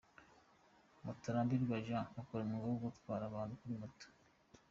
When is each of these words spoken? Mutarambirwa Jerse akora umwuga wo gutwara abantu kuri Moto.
Mutarambirwa 1.03 1.75
Jerse 1.85 2.15
akora 2.21 2.41
umwuga 2.43 2.67
wo 2.71 2.77
gutwara 2.85 3.23
abantu 3.27 3.53
kuri 3.59 3.75
Moto. 3.81 4.07